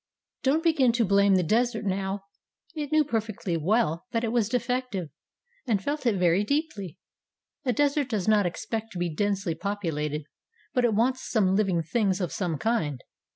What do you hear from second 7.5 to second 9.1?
A desert does not expect to